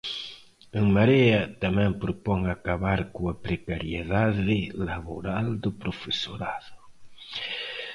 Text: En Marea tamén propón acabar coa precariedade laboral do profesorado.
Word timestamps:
En 0.79 0.85
Marea 0.95 1.41
tamén 1.63 1.91
propón 2.03 2.41
acabar 2.55 2.99
coa 3.15 3.33
precariedade 3.47 4.57
laboral 4.89 5.47
do 5.63 5.71
profesorado. 5.83 6.73